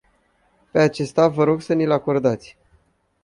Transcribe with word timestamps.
Pe 0.71 0.79
acesta 0.79 1.27
vă 1.27 1.43
rog 1.43 1.61
să 1.61 1.73
ni-l 1.73 1.91
acordați. 1.91 2.57